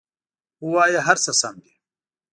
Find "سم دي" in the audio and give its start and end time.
1.41-1.73